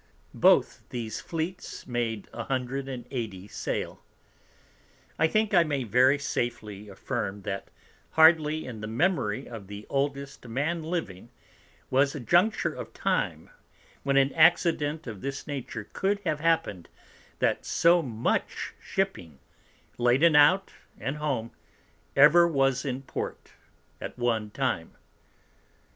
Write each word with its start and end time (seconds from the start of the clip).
Both 0.33 0.81
these 0.89 1.21
Fleets 1.21 1.85
made 1.85 2.27
180 2.33 3.47
Sail. 3.47 4.03
I 5.19 5.27
think 5.27 5.53
I 5.53 5.63
may 5.63 5.83
very 5.83 6.17
safely 6.17 6.89
affirm, 6.89 7.43
That 7.43 7.67
hardly 8.13 8.65
in 8.65 8.81
the 8.81 8.87
Memory 8.87 9.47
of 9.47 9.67
the 9.67 9.85
oldest 9.91 10.47
Man 10.47 10.81
living, 10.81 11.29
was 11.91 12.15
a 12.15 12.19
juncture 12.19 12.73
of 12.73 12.93
Time 12.95 13.51
when 14.01 14.17
an 14.17 14.33
Accident 14.33 15.05
of 15.05 15.21
this 15.21 15.45
nature 15.45 15.87
could 15.93 16.19
have 16.25 16.39
happen'd, 16.39 16.89
that 17.37 17.63
so 17.63 18.01
much 18.01 18.73
Shipping, 18.81 19.37
laden 19.99 20.35
out 20.35 20.73
and 20.99 21.17
home, 21.17 21.51
ever 22.15 22.47
was 22.47 22.85
in 22.85 23.03
Port 23.03 23.53
at 24.01 24.17
one 24.17 24.49
time. 24.49 24.95